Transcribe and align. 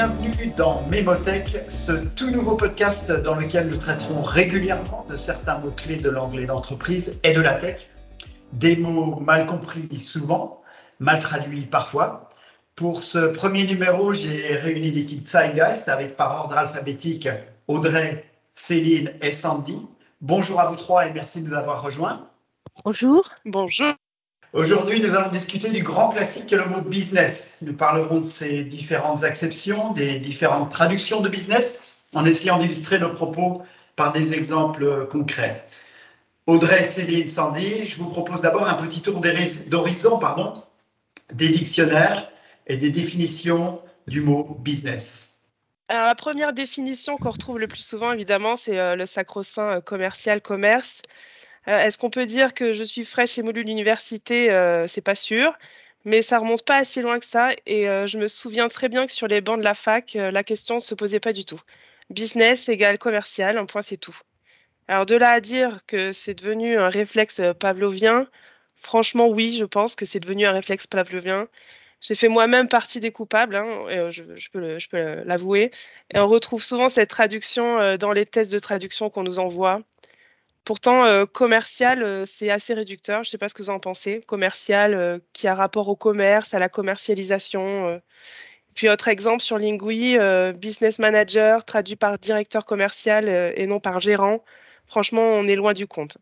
bienvenue 0.00 0.50
dans 0.56 0.80
Mémotech, 0.86 1.58
ce 1.68 1.92
tout 1.92 2.30
nouveau 2.30 2.56
podcast 2.56 3.12
dans 3.12 3.34
lequel 3.34 3.68
nous 3.68 3.76
traiterons 3.76 4.22
régulièrement 4.22 5.04
de 5.10 5.14
certains 5.14 5.58
mots-clés 5.58 5.96
de 5.96 6.08
l'anglais 6.08 6.46
d'entreprise 6.46 7.20
et 7.22 7.34
de 7.34 7.40
la 7.42 7.56
tech. 7.56 7.86
Des 8.54 8.76
mots 8.76 9.20
mal 9.20 9.44
compris 9.44 9.94
souvent, 9.96 10.62
mal 11.00 11.18
traduits 11.18 11.66
parfois. 11.66 12.30
Pour 12.76 13.02
ce 13.02 13.18
premier 13.18 13.66
numéro, 13.66 14.14
j'ai 14.14 14.56
réuni 14.56 14.90
l'équipe 14.90 15.28
Zeitgeist 15.28 15.90
avec 15.90 16.16
par 16.16 16.44
ordre 16.44 16.56
alphabétique 16.56 17.28
Audrey, 17.68 18.24
Céline 18.54 19.12
et 19.20 19.32
Sandy. 19.32 19.86
Bonjour 20.22 20.60
à 20.60 20.70
vous 20.70 20.76
trois 20.76 21.08
et 21.08 21.12
merci 21.12 21.42
de 21.42 21.50
nous 21.50 21.54
avoir 21.54 21.82
rejoints. 21.82 22.26
Bonjour. 22.86 23.28
Bonjour. 23.44 23.92
Aujourd'hui, 24.52 25.00
nous 25.00 25.14
allons 25.14 25.30
discuter 25.30 25.70
du 25.70 25.84
grand 25.84 26.08
classique 26.08 26.48
que 26.48 26.56
le 26.56 26.66
mot 26.66 26.80
business. 26.80 27.56
Nous 27.62 27.72
parlerons 27.72 28.18
de 28.18 28.24
ses 28.24 28.64
différentes 28.64 29.22
acceptions, 29.22 29.92
des 29.92 30.18
différentes 30.18 30.72
traductions 30.72 31.20
de 31.20 31.28
business, 31.28 31.80
en 32.14 32.24
essayant 32.24 32.58
d'illustrer 32.58 32.98
nos 32.98 33.14
propos 33.14 33.62
par 33.94 34.12
des 34.12 34.34
exemples 34.34 35.06
concrets. 35.06 35.64
Audrey, 36.48 36.82
Céline, 36.82 37.28
Sandy, 37.28 37.86
je 37.86 37.96
vous 37.96 38.10
propose 38.10 38.40
d'abord 38.40 38.68
un 38.68 38.74
petit 38.74 39.02
tour 39.02 39.20
d'horizon 39.68 40.18
pardon, 40.18 40.64
des 41.32 41.50
dictionnaires 41.50 42.28
et 42.66 42.76
des 42.76 42.90
définitions 42.90 43.80
du 44.08 44.20
mot 44.20 44.56
business. 44.60 45.34
Alors, 45.86 46.06
la 46.06 46.14
première 46.16 46.52
définition 46.52 47.16
qu'on 47.18 47.30
retrouve 47.30 47.58
le 47.58 47.68
plus 47.68 47.84
souvent, 47.84 48.12
évidemment, 48.12 48.56
c'est 48.56 48.78
euh, 48.78 48.96
le 48.96 49.06
sacro-saint 49.06 49.78
euh, 49.78 49.80
commercial 49.80 50.40
commerce. 50.40 51.02
Euh, 51.68 51.78
est-ce 51.78 51.98
qu'on 51.98 52.10
peut 52.10 52.26
dire 52.26 52.54
que 52.54 52.72
je 52.72 52.84
suis 52.84 53.04
fraîche 53.04 53.38
et 53.38 53.42
moulue 53.42 53.64
de 53.64 53.68
l'université 53.68 54.50
euh, 54.50 54.86
C'est 54.86 55.02
pas 55.02 55.14
sûr, 55.14 55.52
mais 56.04 56.22
ça 56.22 56.38
remonte 56.38 56.64
pas 56.64 56.76
assez 56.76 57.02
loin 57.02 57.18
que 57.18 57.26
ça. 57.26 57.50
Et 57.66 57.88
euh, 57.88 58.06
je 58.06 58.18
me 58.18 58.28
souviens 58.28 58.68
très 58.68 58.88
bien 58.88 59.06
que 59.06 59.12
sur 59.12 59.26
les 59.26 59.40
bancs 59.40 59.58
de 59.58 59.64
la 59.64 59.74
fac, 59.74 60.14
la 60.14 60.44
question 60.44 60.76
ne 60.76 60.80
se 60.80 60.94
posait 60.94 61.20
pas 61.20 61.32
du 61.32 61.44
tout. 61.44 61.60
Business 62.10 62.68
égale 62.68 62.98
commercial, 62.98 63.58
un 63.58 63.66
point 63.66 63.82
c'est 63.82 63.96
tout. 63.98 64.18
Alors 64.88 65.06
de 65.06 65.14
là 65.16 65.30
à 65.30 65.40
dire 65.40 65.80
que 65.86 66.12
c'est 66.12 66.34
devenu 66.34 66.76
un 66.76 66.88
réflexe 66.88 67.40
pavlovien, 67.60 68.26
franchement 68.74 69.28
oui, 69.28 69.56
je 69.58 69.64
pense 69.64 69.94
que 69.94 70.04
c'est 70.04 70.20
devenu 70.20 70.46
un 70.46 70.52
réflexe 70.52 70.86
pavlovien. 70.86 71.48
J'ai 72.00 72.14
fait 72.14 72.28
moi-même 72.28 72.68
partie 72.68 72.98
des 72.98 73.12
coupables, 73.12 73.54
hein, 73.56 74.10
je, 74.10 74.22
peux 74.50 75.22
l'avouer. 75.24 75.70
Et 76.12 76.18
on 76.18 76.26
retrouve 76.26 76.62
souvent 76.64 76.88
cette 76.88 77.10
traduction 77.10 77.96
dans 77.98 78.12
les 78.12 78.26
tests 78.26 78.50
de 78.50 78.58
traduction 78.58 79.10
qu'on 79.10 79.22
nous 79.22 79.38
envoie. 79.38 79.80
Pourtant, 80.64 81.04
euh, 81.04 81.24
commercial, 81.26 82.02
euh, 82.02 82.24
c'est 82.24 82.50
assez 82.50 82.74
réducteur. 82.74 83.24
Je 83.24 83.28
ne 83.28 83.30
sais 83.30 83.38
pas 83.38 83.48
ce 83.48 83.54
que 83.54 83.62
vous 83.62 83.70
en 83.70 83.80
pensez. 83.80 84.20
Commercial, 84.26 84.94
euh, 84.94 85.18
qui 85.32 85.48
a 85.48 85.54
rapport 85.54 85.88
au 85.88 85.96
commerce, 85.96 86.54
à 86.54 86.58
la 86.58 86.68
commercialisation. 86.68 88.00
Puis 88.74 88.88
autre 88.88 89.08
exemple 89.08 89.42
sur 89.42 89.58
Lingui, 89.58 90.16
business 90.58 90.98
manager, 90.98 91.64
traduit 91.64 91.96
par 91.96 92.18
directeur 92.18 92.64
commercial 92.64 93.28
et 93.28 93.66
non 93.66 93.80
par 93.80 94.00
gérant. 94.00 94.44
Franchement, 94.86 95.22
on 95.22 95.46
est 95.48 95.56
loin 95.56 95.72
du 95.72 95.86
compte. 95.86 96.18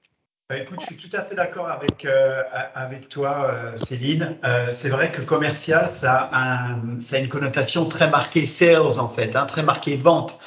Bah, 0.49 0.57
écoute, 0.57 0.81
je 0.81 0.87
suis 0.87 0.97
tout 0.97 1.15
à 1.15 1.23
fait 1.25 1.35
d'accord 1.35 1.69
avec, 1.69 3.09
toi, 3.11 3.55
Céline. 3.77 4.39
c'est 4.73 4.89
vrai 4.89 5.13
que 5.13 5.21
commercial, 5.21 5.89
ça 5.89 6.31
a, 6.33 6.79
ça 7.01 7.17
a, 7.17 7.19
une 7.19 7.29
connotation 7.29 7.85
très 7.85 8.09
marquée 8.09 8.47
sales, 8.47 8.99
en 8.99 9.11
fait, 9.11 9.37
hein, 9.37 9.45
très 9.45 9.63
marquée 9.63 9.97
vente. 9.97 10.41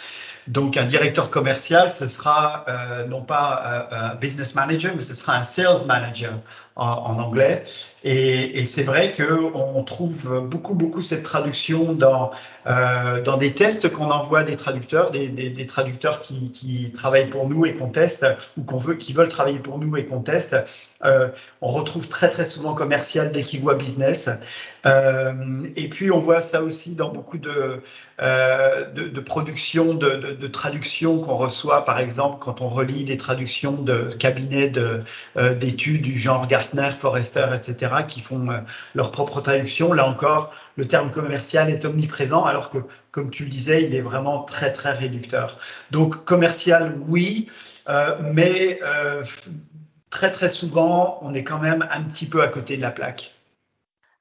Donc, 0.48 0.78
un 0.78 0.86
directeur 0.86 1.30
commercial, 1.30 1.94
ce 1.94 2.08
sera 2.08 2.66
euh, 2.68 3.06
non 3.06 3.22
pas 3.24 3.88
euh, 3.92 4.12
un 4.14 4.16
business 4.16 4.56
manager, 4.56 4.94
mais 4.96 5.04
ce 5.04 5.14
sera 5.14 5.36
un 5.36 5.44
sales 5.44 5.86
manager 5.86 6.34
en, 6.76 7.20
anglais. 7.20 7.64
Et, 8.04 8.66
c'est 8.66 8.84
vrai 8.84 9.14
qu'on 9.14 9.84
trouve 9.84 10.42
beaucoup, 10.42 10.74
beaucoup 10.74 11.02
cette 11.02 11.24
traduction 11.24 11.94
dans, 11.94 12.32
euh, 12.68 13.22
dans 13.22 13.38
des 13.38 13.54
tests 13.54 13.92
qu'on 13.92 14.10
envoie 14.10 14.44
des 14.44 14.56
traducteurs, 14.56 15.12
des, 15.12 15.30
des, 15.30 15.68
traducteurs 15.68 16.22
qui, 16.22 16.52
qui, 16.52 16.92
travaillent 16.92 17.30
pour 17.30 17.48
nous 17.48 17.66
et 17.66 17.76
qu'on 17.76 17.90
teste, 17.90 18.26
ou 18.58 18.64
qu'on 18.64 18.78
veut, 18.78 18.96
qui 18.96 19.14
veulent 19.14 19.30
travailler 19.30 19.60
pour 19.60 19.78
nous 19.78 19.98
et 19.98 20.06
qu'on 20.06 20.22
teste. 20.22 20.56
Euh, 21.04 21.30
on 21.62 21.68
retrouve 21.68 22.08
très, 22.08 22.30
très 22.30 22.46
souvent 22.46 22.76
commercial 22.76 23.32
dès 23.32 23.42
qu'ils 23.44 23.62
voient 23.62 23.76
business. 23.76 24.30
Euh, 24.86 25.34
et 25.76 25.90
puis, 25.90 26.12
on 26.12 26.20
voit 26.20 26.42
ça 26.42 26.62
aussi 26.62 26.96
dans 26.96 27.10
beaucoup 27.10 27.40
de, 27.40 27.82
de, 28.20 29.20
productions, 29.20 29.94
de, 29.94 30.38
de 30.40 30.48
traductions 30.48 31.20
qu'on 31.20 31.38
reçoit, 31.38 31.86
par 31.86 32.00
exemple, 32.00 32.38
quand 32.40 32.62
on 32.62 32.70
relit 32.70 33.04
des 33.04 33.18
traductions 33.18 33.74
de 33.74 34.10
cabinets 34.20 34.72
d'études 35.60 36.04
du 36.04 36.18
genre 36.18 36.48
Gartner, 36.48 36.90
Forrester, 36.92 37.48
etc., 37.56 37.91
qui 38.04 38.22
font 38.22 38.50
euh, 38.50 38.60
leur 38.96 39.12
propre 39.12 39.42
traduction. 39.42 39.94
Là 39.94 40.08
encore, 40.08 40.54
le 40.78 40.88
terme 40.88 41.12
commercial 41.12 41.70
est 41.70 41.86
omniprésent, 41.86 42.44
alors 42.44 42.70
que, 42.70 42.80
comme 43.12 43.30
tu 43.30 43.44
le 43.44 43.50
disais, 43.50 43.84
il 43.84 43.96
est 43.96 44.02
vraiment 44.02 44.44
très, 44.44 44.72
très 44.72 44.94
réducteur. 44.94 45.60
Donc, 45.92 46.24
commercial, 46.26 46.98
oui, 47.08 47.50
euh, 47.90 48.18
mais 48.22 48.80
euh, 48.84 49.24
très, 50.10 50.32
très 50.32 50.50
souvent, 50.50 51.20
on 51.22 51.34
est 51.34 51.44
quand 51.44 51.60
même 51.60 51.88
un 51.92 52.04
petit 52.04 52.26
peu 52.26 52.42
à 52.42 52.48
côté 52.48 52.78
de 52.78 52.82
la 52.82 52.92
plaque. 52.92 53.34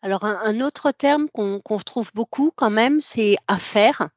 Alors, 0.02 0.24
un, 0.24 0.60
autre 0.60 0.92
terme 0.92 1.28
qu'on 1.28 1.60
retrouve 1.68 2.10
beaucoup 2.14 2.52
quand 2.56 2.70
même, 2.70 3.00
c'est 3.00 3.36
affaires 3.48 4.08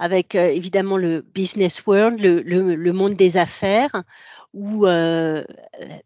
avec 0.00 0.34
évidemment 0.34 0.96
le 0.96 1.20
business 1.20 1.84
world, 1.86 2.18
le, 2.20 2.92
monde 2.92 3.14
des 3.14 3.36
affaires, 3.36 4.02
ou 4.54 4.86
la, 4.86 5.44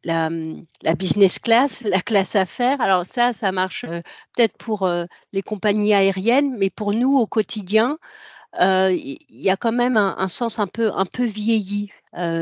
la, 0.04 0.94
business 0.94 1.38
class, 1.38 1.80
la 1.82 2.00
classe 2.00 2.36
affaires. 2.36 2.80
Alors 2.80 3.06
ça, 3.06 3.32
ça 3.32 3.52
marche 3.52 3.86
peut-être 4.34 4.56
pour 4.58 4.88
les 5.32 5.42
compagnies 5.42 5.94
aériennes, 5.94 6.56
mais 6.58 6.70
pour 6.70 6.92
nous 6.92 7.16
au 7.16 7.26
quotidien, 7.26 7.98
il 8.60 9.18
y 9.30 9.50
a 9.50 9.56
quand 9.56 9.72
même 9.72 9.96
un, 9.96 10.28
sens 10.28 10.58
un 10.58 10.66
peu, 10.66 10.92
un 10.94 11.06
peu 11.06 11.24
vieilli. 11.24 11.90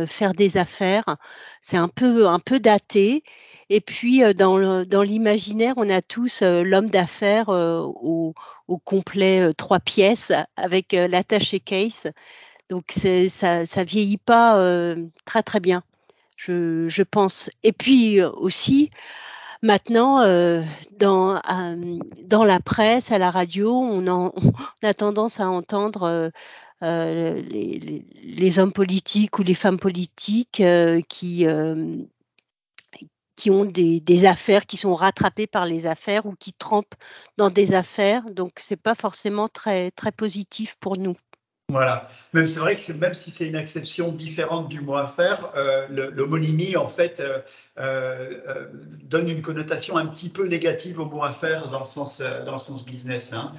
faire 0.07 0.35
des 0.35 0.57
affaires, 0.57 1.17
c'est 1.63 1.79
un 1.79 1.89
peu, 1.89 2.27
un 2.29 2.41
peu 2.41 2.61
daté. 2.61 3.23
Et 3.71 3.81
puis, 3.81 4.23
dans 4.34 5.03
l'imaginaire, 5.03 5.75
on 5.77 5.89
a 5.89 6.03
tous 6.03 6.43
l'homme 6.43 6.91
d'affaires 6.91 7.49
au, 7.49 8.34
au, 8.69 8.79
complet 8.79 9.53
trois 9.55 9.81
pièces 9.81 10.33
avec 10.57 10.93
l'attaché 10.93 11.61
case. 11.61 12.11
Donc, 12.71 12.93
ça 12.93 13.61
ne 13.61 13.84
vieillit 13.84 14.19
pas 14.19 14.95
très, 15.25 15.43
très 15.43 15.61
bien 15.61 15.83
je, 16.37 17.03
pense. 17.03 17.50
Et 17.62 17.72
puis 17.72 18.20
euh, 18.20 18.31
aussi, 18.32 18.91
maintenant, 19.62 20.20
euh, 20.20 20.62
dans, 20.98 21.41
dans 22.25 22.44
la 22.44 22.60
presse, 22.60 23.12
à 23.12 23.19
la 23.19 23.31
radio, 23.31 23.72
on, 23.72 24.32
a 24.82 24.94
tendance 24.94 25.41
à 25.41 25.48
entendre 25.48 26.32
euh, 26.82 27.42
les, 27.42 28.59
hommes 28.59 28.72
politiques 28.72 29.38
ou 29.38 29.42
les 29.42 29.54
femmes 29.54 29.78
politiques 29.78 30.62
qui, 31.09 31.47
qui 33.37 33.50
ont 33.50 33.65
des, 33.65 34.00
des, 34.00 34.26
affaires, 34.26 34.66
qui 34.66 34.76
sont 34.76 34.94
rattrapés 34.94 35.47
par 35.47 35.66
les 35.66 35.87
affaires 35.87 36.26
ou 36.26 36.34
qui 36.34 36.53
trempent 36.53 36.94
dans 37.38 37.50
des 37.50 37.75
affaires. 37.75 38.31
Donc, 38.31 38.59
ce 38.59 38.75
n'est 38.75 38.78
pas 38.78 38.94
forcément 38.94 39.48
très, 39.48 39.91
très 39.92 40.12
positif 40.12 40.76
pour 40.81 40.97
nous. 40.97 41.15
Voilà. 41.72 42.06
Même 42.34 42.47
c'est 42.47 42.60
vrai 42.60 42.77
que 42.77 42.93
même 42.93 43.15
si 43.15 43.31
c'est 43.31 43.49
une 43.49 43.56
exception 43.56 44.12
différente 44.12 44.69
du 44.69 44.81
mot 44.81 44.97
affaire, 44.97 45.50
euh, 45.56 45.87
l'homonymie 45.88 46.77
en 46.77 46.87
fait 46.87 47.19
euh, 47.21 47.41
euh, 47.78 48.41
euh, 48.49 48.66
donne 49.05 49.31
une 49.31 49.41
connotation 49.41 49.97
un 49.97 50.06
petit 50.06 50.28
peu 50.28 50.47
négative 50.47 51.01
au 51.01 51.07
mot 51.07 51.22
affaire 51.22 51.69
dans 51.69 51.78
le 51.78 51.84
sens 51.86 52.21
dans 52.21 52.53
le 52.53 52.59
sens 52.59 52.84
business. 52.84 53.33
Hein. 53.33 53.53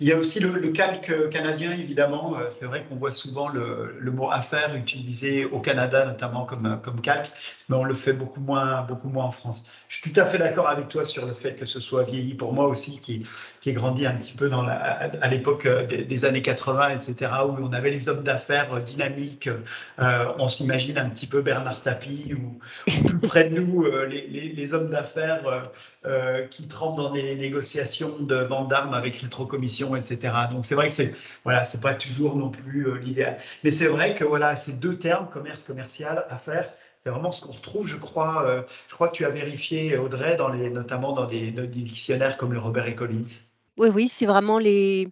il 0.00 0.08
y 0.08 0.12
a 0.12 0.18
aussi 0.18 0.40
le, 0.40 0.68
calque 0.72 1.30
canadien 1.30 1.72
évidemment. 1.72 2.36
c'est 2.50 2.66
vrai 2.66 2.84
qu'on 2.84 2.96
voit 2.96 3.12
souvent 3.12 3.48
le, 3.48 3.96
le, 3.98 4.10
mot 4.10 4.30
affaire 4.30 4.76
utilisé 4.76 5.44
au 5.46 5.60
Canada 5.60 6.04
notamment 6.04 6.44
comme 6.44 6.80
comme 6.82 7.00
calque, 7.00 7.30
mais 7.68 7.76
on 7.76 7.84
le 7.84 7.94
fait 7.94 8.12
beaucoup 8.12 8.40
moins 8.40 8.82
beaucoup 8.82 9.08
moins 9.08 9.24
en 9.24 9.30
France. 9.30 9.70
Je 9.88 9.96
suis 10.00 10.12
tout 10.12 10.20
à 10.20 10.26
fait 10.26 10.38
d'accord 10.38 10.68
avec 10.68 10.88
toi 10.88 11.04
sur 11.04 11.24
le 11.24 11.34
fait 11.34 11.54
que 11.54 11.64
ce 11.64 11.80
soit 11.80 12.02
vieilli 12.04 12.34
pour 12.34 12.52
moi 12.52 12.66
aussi 12.66 13.00
qui 13.00 13.24
qui 13.62 13.70
est 13.70 13.74
grandi 13.74 14.06
un 14.06 14.14
petit 14.14 14.32
peu 14.32 14.48
dans 14.48 14.62
la, 14.62 14.74
à, 14.74 15.28
l'époque 15.28 15.68
des, 15.68 16.24
années 16.24 16.42
80, 16.42 16.88
etc., 16.90 17.30
où 17.46 17.56
on 17.62 17.72
avait 17.72 17.90
les 17.90 18.08
hommes 18.08 18.24
d'affaires 18.24 18.80
dynamiques. 18.80 19.48
Euh, 20.00 20.24
on 20.40 20.48
s'imagine 20.48 20.98
un 20.98 21.08
petit 21.08 21.28
peu 21.28 21.42
Bernard 21.42 21.80
Tapie 21.80 22.34
ou, 22.34 22.58
plus 22.84 23.18
près 23.18 23.48
de 23.48 23.60
nous, 23.60 23.84
euh, 23.84 24.06
les, 24.06 24.74
hommes 24.74 24.90
d'affaires 24.90 25.70
euh, 26.06 26.46
qui 26.46 26.68
trempent 26.68 26.96
dans 26.96 27.10
des 27.10 27.34
négociations 27.36 28.18
de 28.18 28.36
vente 28.36 28.68
d'armes 28.68 28.94
avec 28.94 29.16
rétrocommission, 29.16 29.96
etc. 29.96 30.34
Donc 30.50 30.64
c'est 30.64 30.74
vrai 30.74 30.88
que 30.88 30.94
c'est 30.94 31.14
voilà, 31.44 31.64
c'est 31.64 31.80
pas 31.80 31.94
toujours 31.94 32.36
non 32.36 32.50
plus 32.50 33.00
l'idéal. 33.00 33.38
Mais 33.64 33.70
c'est 33.70 33.86
vrai 33.86 34.14
que 34.14 34.24
voilà, 34.24 34.56
ces 34.56 34.72
deux 34.72 34.98
termes, 34.98 35.28
commerce 35.28 35.64
commercial, 35.64 36.24
affaires, 36.28 36.70
c'est 37.04 37.10
vraiment 37.10 37.32
ce 37.32 37.42
qu'on 37.42 37.52
retrouve, 37.52 37.86
je 37.86 37.96
crois. 37.96 38.64
je 38.88 38.94
crois 38.94 39.08
que 39.08 39.16
tu 39.16 39.24
as 39.24 39.30
vérifié, 39.30 39.98
Audrey, 39.98 40.36
dans 40.36 40.48
les, 40.48 40.70
notamment 40.70 41.12
dans 41.12 41.26
des 41.26 41.50
dictionnaires 41.50 42.36
comme 42.36 42.52
le 42.52 42.60
Robert 42.60 42.86
et 42.86 42.94
Collins. 42.94 43.51
Oui, 43.82 43.88
oui, 43.92 44.08
c'est 44.08 44.26
vraiment 44.26 44.60
les, 44.60 45.08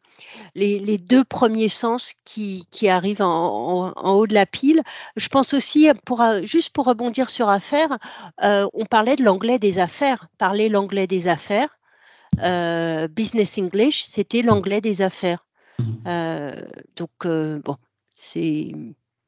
les, 0.54 0.96
deux 0.96 1.24
premiers 1.24 1.68
sens 1.68 2.12
qui, 2.24 2.68
qui 2.70 2.88
arrivent 2.88 3.20
en, 3.20 3.92
haut 3.96 4.28
de 4.28 4.34
la 4.34 4.46
pile. 4.46 4.82
Je 5.16 5.26
pense 5.26 5.54
aussi, 5.54 5.90
pour, 6.04 6.20
euh, 6.20 6.42
juste 6.44 6.72
pour 6.72 6.84
rebondir 6.84 7.30
sur 7.30 7.48
affaires, 7.48 7.98
euh, 8.44 8.68
on 8.72 8.84
parlait 8.84 9.16
de 9.16 9.24
l'anglais 9.24 9.58
des 9.58 9.80
affaires. 9.80 10.28
Parler 10.38 10.68
l'anglais 10.68 11.08
des 11.08 11.26
affaires, 11.26 11.80
euh, 12.44 13.08
business 13.08 13.58
English, 13.58 14.04
c'était 14.04 14.42
l'anglais 14.42 14.80
des 14.80 15.02
affaires. 15.02 15.44
Mmh. 15.80 16.52
donc, 16.94 17.26
bon, 17.64 17.76
c'est. 18.14 18.70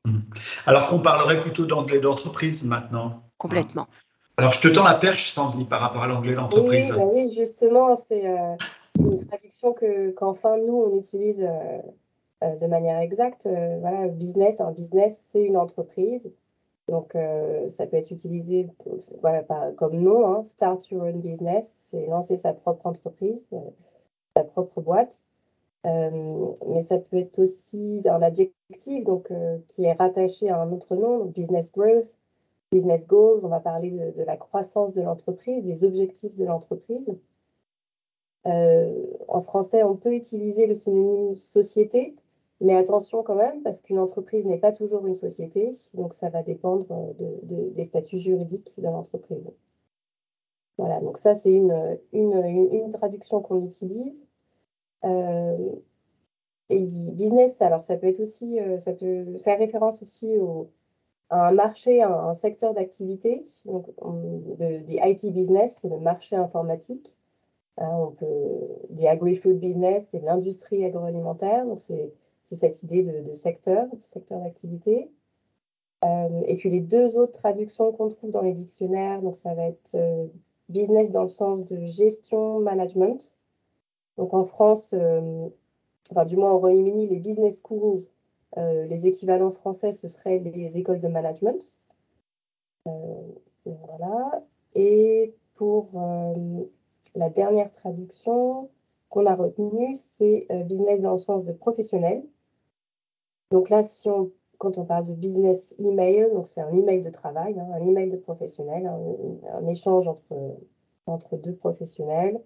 Mmh. 0.04 0.20
Alors 0.66 0.86
qu'on 0.86 1.00
parlerait 1.00 1.40
plutôt 1.40 1.64
d'anglais 1.64 1.98
d'entreprise 1.98 2.62
maintenant. 2.62 3.24
Complètement. 3.38 3.88
Alors, 4.36 4.52
je 4.52 4.60
te 4.60 4.68
tends 4.68 4.84
la 4.84 4.94
perche, 4.94 5.32
Sandy, 5.32 5.64
par 5.64 5.80
rapport 5.80 6.04
à 6.04 6.06
l'anglais 6.06 6.34
d'entreprise. 6.34 6.92
Oui, 6.92 6.96
bah 6.96 7.04
oui, 7.12 7.34
justement, 7.36 7.96
c'est 8.08 8.24
une 9.10 9.26
traduction 9.26 9.72
que, 9.72 10.10
qu'enfin, 10.10 10.58
nous, 10.58 10.74
on 10.74 10.98
utilise 10.98 11.38
de 11.38 12.66
manière 12.66 12.98
exacte. 12.98 13.46
voilà, 13.80 14.08
business, 14.08 14.60
un 14.60 14.72
business, 14.72 15.16
c'est 15.30 15.42
une 15.42 15.56
entreprise. 15.56 16.22
Donc, 16.88 17.14
euh, 17.14 17.70
ça 17.70 17.86
peut 17.86 17.96
être 17.96 18.10
utilisé 18.10 18.68
voilà, 19.20 19.44
comme 19.76 19.94
nom, 20.00 20.26
hein, 20.26 20.44
Start 20.44 20.90
Your 20.90 21.04
Own 21.04 21.20
Business, 21.20 21.66
c'est 21.90 22.06
lancer 22.06 22.36
sa 22.36 22.52
propre 22.52 22.86
entreprise, 22.86 23.40
euh, 23.52 23.60
sa 24.36 24.44
propre 24.44 24.80
boîte. 24.80 25.22
Euh, 25.84 26.52
mais 26.68 26.82
ça 26.82 26.98
peut 26.98 27.16
être 27.16 27.38
aussi 27.40 28.02
un 28.04 28.22
adjectif 28.22 29.04
donc, 29.04 29.32
qui 29.68 29.84
est 29.84 29.92
rattaché 29.94 30.48
à 30.48 30.60
un 30.60 30.70
autre 30.72 30.94
nom, 30.94 31.18
donc 31.18 31.32
Business 31.34 31.72
Growth, 31.72 32.10
Business 32.70 33.06
Goals. 33.06 33.44
On 33.44 33.48
va 33.48 33.60
parler 33.60 33.90
de, 33.90 34.10
de 34.16 34.22
la 34.22 34.36
croissance 34.36 34.92
de 34.92 35.02
l'entreprise, 35.02 35.64
des 35.64 35.84
objectifs 35.84 36.36
de 36.36 36.44
l'entreprise. 36.44 37.10
En 38.44 39.40
français, 39.42 39.82
on 39.82 39.96
peut 39.96 40.14
utiliser 40.14 40.66
le 40.66 40.74
synonyme 40.74 41.34
société 41.36 42.16
mais 42.62 42.76
attention 42.76 43.22
quand 43.24 43.34
même, 43.34 43.62
parce 43.62 43.80
qu'une 43.80 43.98
entreprise 43.98 44.44
n'est 44.46 44.58
pas 44.58 44.72
toujours 44.72 45.06
une 45.06 45.16
société, 45.16 45.72
donc 45.94 46.14
ça 46.14 46.30
va 46.30 46.42
dépendre 46.44 47.14
de, 47.16 47.70
des 47.70 47.84
statuts 47.84 48.18
juridiques 48.18 48.72
de 48.78 48.84
l'entreprise. 48.84 49.50
Voilà, 50.78 51.00
donc 51.00 51.18
ça 51.18 51.34
c'est 51.34 51.50
une, 51.50 52.90
traduction 52.92 53.42
qu'on 53.42 53.64
utilise. 53.64 54.14
Euh, 55.04 55.74
et 56.70 57.10
business, 57.12 57.60
alors 57.60 57.82
ça 57.82 57.96
peut 57.96 58.06
être 58.06 58.20
aussi, 58.20 58.60
euh, 58.60 58.78
ça 58.78 58.92
peut 58.92 59.38
faire 59.38 59.58
référence 59.58 60.00
aussi 60.02 60.36
au, 60.38 60.70
à 61.30 61.48
un 61.48 61.52
marché, 61.52 62.00
à 62.02 62.28
un 62.28 62.34
secteur 62.34 62.74
d'activité. 62.74 63.44
Donc, 63.64 63.88
le, 64.58 64.84
IT 64.88 65.32
business, 65.32 65.82
le 65.84 65.98
marché 65.98 66.36
informatique. 66.36 67.18
Hein, 67.78 67.88
on 67.90 68.10
peut, 68.12 68.26
des 68.90 69.06
agri-food 69.06 69.58
business, 69.58 70.04
c'est 70.10 70.20
l'industrie 70.20 70.84
agroalimentaire. 70.84 71.66
Donc, 71.66 71.80
c'est 71.80 72.12
cette 72.54 72.82
idée 72.82 73.02
de, 73.02 73.34
secteur, 73.34 73.86
de 73.94 74.02
secteur 74.02 74.40
d'activité. 74.40 75.10
Euh, 76.04 76.42
et 76.46 76.56
puis 76.56 76.68
les 76.68 76.80
deux 76.80 77.16
autres 77.16 77.32
traductions 77.32 77.92
qu'on 77.92 78.08
trouve 78.08 78.30
dans 78.30 78.42
les 78.42 78.52
dictionnaires, 78.52 79.22
donc 79.22 79.36
ça 79.36 79.54
va 79.54 79.68
être 79.68 79.94
euh, 79.94 80.26
business 80.68 81.10
dans 81.12 81.22
le 81.22 81.28
sens 81.28 81.66
de 81.66 81.84
gestion 81.86 82.60
management. 82.60 83.20
Donc 84.18 84.34
en 84.34 84.44
France, 84.44 84.92
euh, 84.94 85.48
enfin 86.10 86.24
du 86.24 86.36
moins 86.36 86.52
au 86.52 86.58
Royaume-Uni, 86.58 87.08
les 87.08 87.20
business 87.20 87.60
schools, 87.60 88.00
les 88.56 89.06
équivalents 89.06 89.50
français, 89.50 89.92
ce 89.92 90.08
seraient 90.08 90.38
les 90.38 90.76
écoles 90.76 91.00
de 91.00 91.08
management. 91.08 91.78
voilà. 93.64 94.44
Et 94.74 95.34
pour 95.54 95.86
la 97.14 97.30
dernière 97.30 97.70
traduction 97.70 98.70
qu'on 99.08 99.26
a 99.26 99.34
retenue, 99.34 99.96
c'est 100.18 100.46
business 100.66 101.00
dans 101.00 101.12
le 101.12 101.18
sens 101.18 101.44
de 101.44 101.52
professionnel. 101.52 102.24
Donc 103.50 103.68
là, 103.68 103.82
si 103.82 104.08
on, 104.08 104.32
quand 104.62 104.78
on 104.78 104.86
parle 104.86 105.06
de 105.06 105.14
business 105.14 105.74
email, 105.78 106.30
donc 106.32 106.46
c'est 106.46 106.60
un 106.60 106.72
email 106.72 107.02
de 107.02 107.10
travail, 107.10 107.58
hein, 107.58 107.68
un 107.74 107.84
email 107.84 108.08
de 108.08 108.16
professionnel, 108.16 108.86
un, 108.86 109.66
échange 109.66 110.06
entre, 110.06 110.56
entre 111.06 111.36
deux 111.36 111.56
professionnels. 111.56 112.40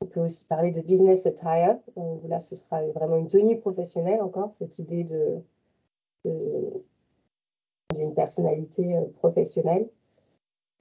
On 0.00 0.06
peut 0.06 0.20
aussi 0.20 0.46
parler 0.46 0.70
de 0.70 0.80
business 0.80 1.26
attire. 1.26 1.78
Là, 2.24 2.40
ce 2.40 2.56
sera 2.56 2.82
vraiment 2.88 3.16
une 3.16 3.28
tenue 3.28 3.60
professionnelle 3.60 4.22
encore, 4.22 4.54
cette 4.58 4.78
idée 4.78 5.04
d'une 6.24 8.14
personnalité 8.14 8.96
euh, 8.96 9.04
professionnelle. 9.18 9.90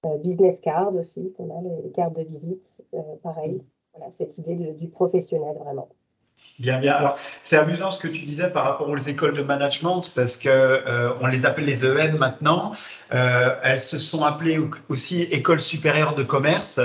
Euh, 0.06 0.18
business 0.18 0.60
card 0.62 0.96
aussi, 0.96 1.34
on 1.40 1.58
a 1.58 1.62
les, 1.62 1.92
cartes 1.92 2.16
de 2.16 2.24
visite, 2.24 2.82
euh, 2.94 3.02
pareil. 3.22 3.62
Voilà, 3.94 4.12
cette 4.12 4.38
idée 4.38 4.56
du 4.56 4.88
professionnel 4.88 5.58
vraiment. 5.58 5.90
Bien, 6.58 6.78
bien. 6.78 6.94
Alors, 6.94 7.18
c'est 7.42 7.56
amusant 7.56 7.90
ce 7.90 8.00
que 8.00 8.10
tu 8.10 8.26
disais 8.26 8.50
par 8.50 8.66
rapport 8.66 8.90
aux 8.90 8.98
écoles 8.98 9.34
de 9.34 9.42
management, 9.42 10.12
parce 10.14 10.36
que 10.36 10.50
euh, 10.50 11.14
on 11.22 11.28
les 11.28 11.46
appelle 11.46 11.64
les 11.64 11.86
EM 11.86 12.18
maintenant. 12.18 12.74
Euh, 13.14 13.56
elles 13.64 13.80
se 13.80 13.98
sont 13.98 14.26
appelées 14.26 14.60
aussi 14.90 15.22
écoles 15.24 15.62
supérieures 15.62 16.16
de 16.16 16.24
commerce. 16.24 16.82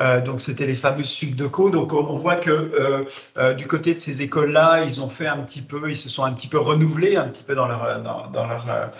Euh, 0.00 0.20
donc, 0.20 0.40
c'était 0.40 0.66
les 0.66 0.74
fameuses 0.74 1.06
sucs 1.06 1.36
de 1.36 1.46
co. 1.46 1.70
Donc, 1.70 1.92
on 1.92 2.16
voit 2.16 2.36
que 2.36 3.06
du 3.54 3.68
côté 3.68 3.94
de 3.94 4.00
ces 4.00 4.22
écoles-là, 4.22 4.82
ils 4.84 5.00
ont 5.00 5.08
fait 5.08 5.28
un 5.28 5.38
petit 5.38 5.62
peu, 5.62 5.88
ils 5.88 5.96
se 5.96 6.08
sont 6.08 6.24
un 6.24 6.32
petit 6.32 6.48
peu 6.48 6.58
renouvelés, 6.58 7.16
un 7.16 7.28
petit 7.28 7.44
peu 7.44 7.54
dans 7.54 7.68
leur 7.68 8.02
dans 8.02 8.46
leur 8.46 8.90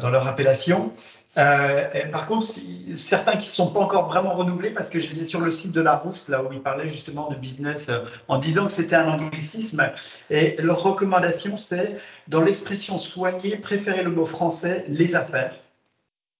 dans 0.00 0.10
leur 0.10 0.26
appellation. 0.26 0.92
Euh, 1.38 2.10
par 2.12 2.26
contre, 2.26 2.46
certains 2.94 3.32
qui 3.32 3.46
ne 3.46 3.50
sont 3.50 3.72
pas 3.72 3.80
encore 3.80 4.08
vraiment 4.08 4.32
renouvelés, 4.32 4.70
parce 4.70 4.88
que 4.88 4.98
j'étais 4.98 5.26
sur 5.26 5.40
le 5.40 5.50
site 5.50 5.72
de 5.72 5.80
la 5.82 5.96
Rousse, 5.96 6.28
là 6.28 6.42
où 6.42 6.52
ils 6.52 6.62
parlaient 6.62 6.88
justement 6.88 7.28
de 7.28 7.36
business, 7.36 7.88
euh, 7.88 8.00
en 8.28 8.38
disant 8.38 8.66
que 8.66 8.72
c'était 8.72 8.96
un 8.96 9.08
anglicisme. 9.08 9.92
Et 10.30 10.56
leur 10.58 10.82
recommandation, 10.82 11.56
c'est 11.56 11.98
dans 12.28 12.40
l'expression 12.40 12.96
soignée, 12.96 13.56
préférer 13.56 14.02
le 14.02 14.10
mot 14.10 14.24
français, 14.24 14.84
les 14.88 15.14
affaires. 15.14 15.54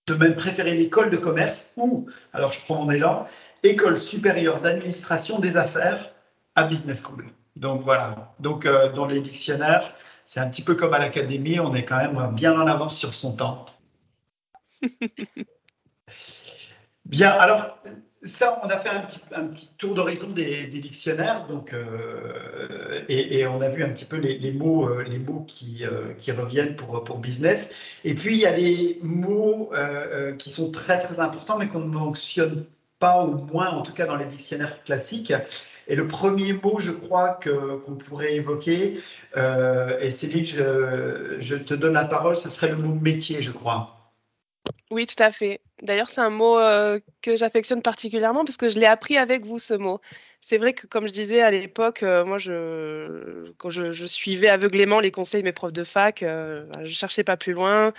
De 0.06 0.14
même, 0.14 0.36
préférer 0.36 0.74
l'école 0.74 1.10
de 1.10 1.16
commerce 1.16 1.72
ou, 1.76 2.06
alors 2.32 2.52
je 2.52 2.60
prends 2.60 2.84
mon 2.84 2.90
élan, 2.90 3.26
école 3.64 3.98
supérieure 3.98 4.60
d'administration 4.60 5.40
des 5.40 5.56
affaires 5.56 6.10
à 6.54 6.64
business 6.64 7.02
school. 7.02 7.26
Donc 7.56 7.80
voilà. 7.80 8.32
Donc 8.40 8.66
euh, 8.66 8.92
dans 8.92 9.06
les 9.06 9.20
dictionnaires, 9.20 9.94
c'est 10.24 10.40
un 10.40 10.48
petit 10.48 10.62
peu 10.62 10.74
comme 10.74 10.94
à 10.94 10.98
l'académie, 10.98 11.58
on 11.60 11.74
est 11.74 11.84
quand 11.84 11.96
même 11.96 12.34
bien 12.34 12.58
en 12.58 12.66
avance 12.66 12.96
sur 12.96 13.14
son 13.14 13.32
temps. 13.32 13.66
Bien, 17.04 17.30
alors 17.30 17.78
ça, 18.26 18.60
on 18.64 18.68
a 18.68 18.78
fait 18.78 18.90
un 19.32 19.46
petit, 19.46 19.70
tour 19.78 19.94
d'horizon 19.94 20.30
des, 20.30 20.66
dictionnaires, 20.66 21.46
donc, 21.46 21.72
euh, 21.72 23.02
et, 23.08 23.46
on 23.46 23.60
a 23.60 23.68
vu 23.68 23.84
un 23.84 23.90
petit 23.90 24.04
peu 24.04 24.16
les, 24.16 24.52
mots, 24.52 24.88
euh, 24.88 25.02
les 25.02 25.18
mots 25.18 25.44
qui, 25.46 25.84
euh, 25.84 26.14
reviennent 26.36 26.76
pour, 26.76 27.18
business. 27.18 27.72
Et 28.04 28.14
puis, 28.14 28.34
il 28.34 28.40
y 28.40 28.46
a 28.46 28.52
des 28.52 28.98
mots 29.02 29.72
qui 30.38 30.52
sont 30.52 30.70
très, 30.70 30.98
très 30.98 31.20
importants, 31.20 31.58
mais 31.58 31.68
qu'on 31.68 31.80
ne 31.80 31.86
mentionne 31.86 32.66
pas, 32.98 33.22
au 33.22 33.34
moins, 33.34 33.70
en 33.70 33.82
tout 33.82 33.92
cas 33.92 34.06
dans 34.06 34.16
les 34.16 34.26
dictionnaires 34.26 34.82
classiques. 34.84 35.32
Et 35.88 35.94
le 35.94 36.08
premier 36.08 36.52
mot, 36.52 36.80
je 36.80 36.90
crois, 36.90 37.38
qu'on 37.42 37.94
pourrait 37.94 38.34
évoquer, 38.34 39.00
et 39.36 40.10
Céline, 40.10 40.44
je 40.44 41.54
te 41.56 41.74
donne 41.74 41.94
la 41.94 42.04
parole, 42.04 42.36
ce 42.36 42.50
serait 42.50 42.68
le 42.68 42.76
mot 42.76 42.94
métier, 42.94 43.42
je 43.42 43.52
crois. 43.52 43.95
Oui, 44.90 45.06
tout 45.06 45.20
à 45.20 45.32
fait. 45.32 45.60
D'ailleurs, 45.82 46.08
c'est 46.08 46.20
un 46.20 46.30
mot 46.30 46.58
euh, 46.58 47.00
que 47.20 47.34
j'affectionne 47.34 47.82
particulièrement 47.82 48.44
parce 48.44 48.56
que 48.56 48.68
je 48.68 48.78
l'ai 48.78 48.86
appris 48.86 49.16
avec 49.16 49.44
vous, 49.44 49.58
ce 49.58 49.74
mot. 49.74 50.00
C'est 50.40 50.58
vrai 50.58 50.74
que, 50.74 50.86
comme 50.86 51.08
je 51.08 51.12
disais 51.12 51.42
à 51.42 51.50
l'époque, 51.50 52.04
euh, 52.04 52.24
moi, 52.24 52.38
je, 52.38 53.46
quand 53.58 53.68
je, 53.68 54.06
suivais 54.06 54.48
aveuglément 54.48 55.00
les 55.00 55.10
conseils 55.10 55.42
de 55.42 55.46
mes 55.46 55.52
profs 55.52 55.72
de 55.72 55.82
fac, 55.82 56.22
euh, 56.22 56.66
je 56.84 56.92
cherchais 56.92 57.24
pas 57.24 57.36
plus 57.36 57.52
loin. 57.52 57.92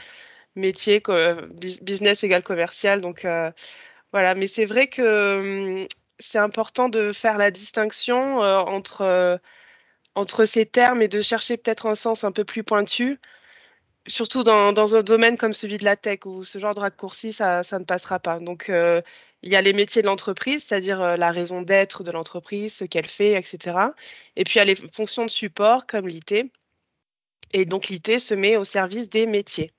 Métier, 0.55 1.03
business 1.81 2.23
égale 2.23 2.43
commercial. 2.43 3.01
Donc, 3.01 3.27
voilà. 4.13 4.35
Mais 4.35 4.47
c'est 4.47 4.65
vrai 4.65 4.87
que 4.87 5.79
hum, 5.81 5.87
c'est 6.19 6.39
important 6.39 6.89
de 6.89 7.11
faire 7.11 7.37
la 7.37 7.51
distinction 7.51 8.39
entre, 8.39 9.39
entre 10.15 10.45
ces 10.45 10.65
termes 10.65 11.01
et 11.01 11.07
de 11.09 11.21
chercher 11.21 11.57
peut-être 11.57 11.85
un 11.87 11.95
sens 11.95 12.23
un 12.23 12.31
peu 12.31 12.45
plus 12.45 12.63
pointu 12.63 13.19
surtout 14.07 14.43
dans, 14.43 14.95
un 14.95 15.03
domaine 15.03 15.37
comme 15.37 15.53
celui 15.53 15.77
de 15.77 15.85
la 15.85 15.95
tech 15.95 16.19
où 16.25 16.43
ce 16.43 16.59
genre 16.59 16.73
de 16.73 16.79
raccourci, 16.79 17.33
ça, 17.33 17.61
ne 17.73 17.83
passera 17.83 18.19
pas. 18.19 18.39
Donc, 18.39 18.69
euh, 18.69 19.01
il 19.43 19.51
y 19.51 19.55
a 19.55 19.61
les 19.61 19.73
métiers 19.73 20.01
de 20.01 20.07
l'entreprise, 20.07 20.63
c'est-à-dire 20.65 21.01
euh, 21.01 21.17
la 21.17 21.31
raison 21.31 21.61
d'être 21.61 22.03
de 22.03 22.11
l'entreprise, 22.11 22.73
ce 22.73 22.85
qu'elle 22.85 23.07
fait, 23.07 23.33
etc. 23.33 23.77
Et 24.35 24.43
puis, 24.43 24.55
il 24.55 24.57
y 24.59 24.61
a 24.61 24.65
les 24.65 24.75
fonctions 24.75 25.25
de 25.25 25.29
support 25.29 25.87
comme 25.87 26.07
l'IT. 26.07 26.51
Et 27.53 27.65
donc, 27.65 27.87
l'IT 27.87 28.19
se 28.19 28.33
met 28.33 28.57
au 28.57 28.63
service 28.63 29.09
des 29.09 29.25
métiers, 29.25 29.71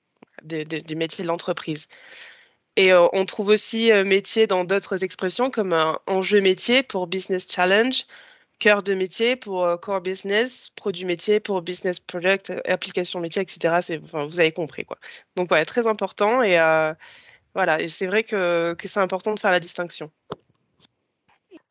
du 0.43 0.95
métier 0.95 1.23
de 1.23 1.27
l'entreprise. 1.27 1.87
Et 2.75 2.93
euh, 2.93 3.07
on 3.13 3.25
trouve 3.25 3.49
aussi 3.49 3.91
métier 4.05 4.47
dans 4.47 4.63
d'autres 4.63 5.03
expressions 5.03 5.51
comme 5.51 5.73
enjeu 6.07 6.39
métier 6.39 6.83
pour 6.83 7.07
business 7.07 7.51
challenge, 7.51 8.05
cœur 8.59 8.83
de 8.83 8.93
métier 8.93 9.35
pour 9.35 9.63
euh, 9.63 9.77
core 9.77 10.01
business, 10.01 10.69
produit 10.75 11.05
métier 11.05 11.39
pour 11.39 11.61
business 11.61 11.99
product, 11.99 12.53
application 12.65 13.19
métier, 13.19 13.41
etc. 13.41 13.79
Enfin, 14.03 14.25
vous 14.25 14.39
avez 14.39 14.51
compris 14.51 14.85
quoi. 14.85 14.97
Donc 15.35 15.49
voilà, 15.49 15.65
très 15.65 15.87
important 15.87 16.43
et 16.43 16.59
euh, 16.59 16.93
voilà, 17.55 17.79
c'est 17.87 18.07
vrai 18.07 18.23
que, 18.23 18.75
que 18.77 18.87
c'est 18.87 18.99
important 18.99 19.33
de 19.33 19.39
faire 19.39 19.51
la 19.51 19.59
distinction. 19.59 20.11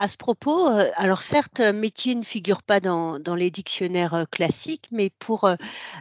À 0.01 0.09
ce 0.09 0.17
propos, 0.17 0.69
euh, 0.69 0.91
alors 0.95 1.23
certes, 1.23 1.61
métier 1.61 2.15
ne 2.15 2.23
figure 2.23 2.63
pas 2.63 2.81
dans, 2.81 3.19
dans 3.19 3.35
les 3.35 3.51
dictionnaires 3.51 4.27
classiques, 4.31 4.89
mais 4.93 5.11
pour 5.19 5.51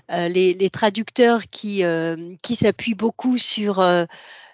les, 0.09 0.53
les, 0.53 0.69
traducteurs 0.69 1.43
qui, 1.49 1.83
qui 2.43 2.55
s'appuient 2.55 2.93
beaucoup 2.93 3.37
sur 3.37 3.81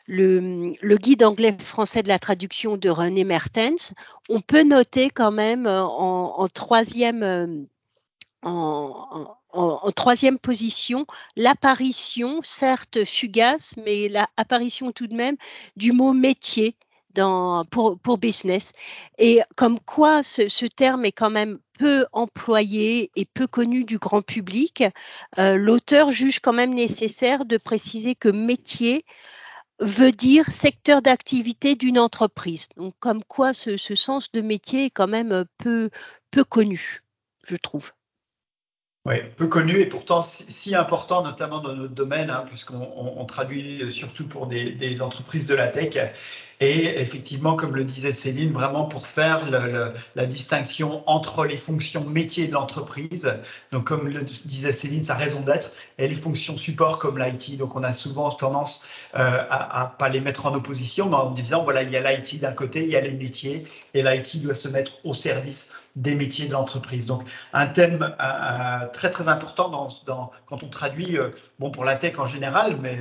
le, 0.08 0.98
guide 0.98 1.24
anglais-français 1.24 2.04
de 2.04 2.08
la 2.08 2.20
traduction 2.20 2.78
de 2.78 2.90
René 2.90 3.24
Mertens, 3.24 3.94
on 4.30 4.42
peut 4.42 4.64
noter 4.64 5.10
quand 5.10 5.32
même 5.32 5.66
euh, 5.68 5.84
en, 5.84 6.48
troisième, 6.48 7.24
euh, 7.24 7.48
en, 8.42 9.92
troisième 9.96 10.40
position 10.40 11.06
l'apparition, 11.36 12.42
certes 12.44 13.06
fugace, 13.06 13.76
mais 13.86 14.10
l'apparition 14.10 14.92
tout 14.92 15.08
de 15.08 15.16
même 15.16 15.38
du 15.76 15.92
mot 15.92 16.14
métier 16.14 16.76
dans, 17.14 17.64
pour, 17.66 18.00
pour 18.00 18.18
business. 18.18 18.74
Et 19.18 19.42
comme 19.56 19.80
quoi 19.80 20.24
ce, 20.24 20.50
ce, 20.50 20.66
terme 20.66 21.06
est 21.06 21.12
quand 21.12 21.30
même 21.30 21.60
peu 21.78 22.06
employé 22.12 23.12
et 23.16 23.26
peu 23.26 23.48
connu 23.48 23.84
du 23.84 23.98
grand 23.98 24.22
public, 24.22 24.84
euh, 25.38 25.56
l'auteur 25.56 26.12
juge 26.12 26.40
quand 26.40 26.54
même 26.54 26.74
nécessaire 26.74 27.46
de 27.46 27.58
préciser 27.58 28.16
que 28.16 28.30
métier 28.30 29.06
veut 29.84 30.12
dire 30.12 30.48
secteur 30.48 31.02
d'activité 31.02 31.75
d'une 31.75 32.00
entreprise. 32.00 32.68
Donc 32.78 32.94
comme 33.00 33.24
quoi 33.24 33.54
ce, 33.54 33.78
ce, 33.78 33.96
sens 33.96 34.32
de 34.32 34.42
métier 34.42 34.86
est 34.86 34.90
quand 34.90 35.08
même 35.08 35.46
peu, 35.58 35.90
peu 36.32 36.44
connu, 36.44 37.04
je 37.46 37.56
trouve. 37.56 37.92
Oui, 39.06 39.16
peu 39.36 39.48
connu 39.48 39.80
et 39.80 39.86
pourtant 39.86 40.22
si 40.22 40.75
important, 40.75 41.24
notamment 41.24 41.60
dans 41.60 41.75
notre 41.75 41.94
domaine, 41.94 42.30
hein, 42.30 42.46
puisqu'on 42.48 43.25
traduit 43.25 43.92
surtout 43.92 44.25
pour 44.25 44.48
des, 44.48 44.72
des, 44.72 45.02
entreprises 45.02 45.46
de 45.46 45.56
la 45.56 45.68
tech. 45.68 45.98
Et 46.63 47.01
effectivement, 47.01 47.58
comme 47.58 47.75
le 47.75 47.84
disait 47.84 48.13
Céline, 48.13 48.53
vraiment 48.53 48.86
pour 48.86 49.05
faire 49.05 49.50
la 50.15 50.25
distinction 50.25 51.03
entre 51.08 51.43
les 51.46 51.58
fonctions 51.58 52.05
métiers 52.05 52.48
de 52.48 52.53
l'entreprise, 52.53 53.29
donc 53.74 53.84
comme 53.84 54.08
le 54.08 54.24
disait 54.24 54.72
Céline, 54.72 55.03
sa 55.03 55.15
raison 55.15 55.41
d'être, 55.41 55.74
et 55.98 56.08
les 56.08 56.15
fonctions 56.15 56.55
support 56.55 57.00
comme 57.00 57.20
l'IT. 57.20 57.58
Donc 57.58 57.75
on 57.75 57.84
a 57.84 57.91
souvent 57.91 58.32
tendance 58.32 58.86
euh, 59.15 59.43
à, 59.50 59.91
ne 59.91 59.98
pas 60.00 60.08
les 60.08 60.22
mettre 60.22 60.46
en 60.46 60.55
opposition, 60.55 61.10
mais 61.10 61.17
en 61.17 61.32
disant, 61.32 61.65
voilà, 61.65 61.84
il 61.84 61.91
y 61.91 61.98
a 61.98 62.12
l'IT 62.13 62.39
d'un 62.39 62.53
côté, 62.53 62.84
il 62.84 62.91
y 62.91 62.96
a 62.96 63.01
les 63.01 63.12
métiers, 63.12 63.65
et 63.93 64.01
l'IT 64.01 64.41
doit 64.41 64.55
se 64.55 64.70
mettre 64.70 64.93
au 65.03 65.13
service 65.13 65.70
des 65.98 66.15
métiers 66.15 66.48
de 66.48 66.53
l'entreprise. 66.53 67.08
Donc 67.08 67.24
un 67.51 67.67
thème 67.67 68.03
euh, 68.03 68.24
euh, 68.24 68.88
très 68.93 69.10
très 69.10 69.27
important 69.27 69.89
quand 70.48 70.63
on 70.63 70.70
traduit, 70.70 71.17
bon 71.63 71.72
pour 71.72 71.86
la 71.86 71.96
tech 71.96 72.20
en 72.20 72.25
général, 72.25 72.77
mais 72.82 73.00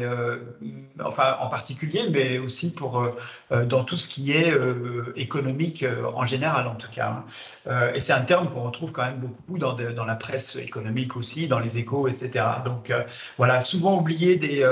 enfin 1.04 1.36
en 1.40 1.48
particulier, 1.48 2.08
mais 2.10 2.38
aussi 2.38 2.72
pour 2.72 3.02
euh, 3.02 3.64
dans 3.66 3.82
tout 3.82 3.96
ce 3.96 4.06
qui 4.06 4.30
est 4.30 4.52
euh, 4.52 5.12
économique 5.16 5.82
euh, 5.82 6.04
en 6.14 6.24
général, 6.24 6.68
en 6.68 6.76
tout 6.76 6.90
cas. 6.90 7.24
Hein. 7.66 7.90
et 7.94 8.00
c'est 8.00 8.12
un 8.12 8.22
terme 8.22 8.48
qu'on 8.50 8.62
retrouve 8.62 8.92
quand 8.92 9.02
même 9.02 9.18
beaucoup 9.18 9.58
dans, 9.58 10.04
la 10.04 10.14
presse 10.14 10.54
économique 10.56 11.16
aussi, 11.16 11.48
dans 11.48 11.58
les 11.58 11.76
échos, 11.78 12.06
etc. 12.06 12.44
Donc 12.64 12.92
voilà, 13.36 13.60
souvent 13.60 13.98
oublié 13.98 14.36
des, 14.36 14.64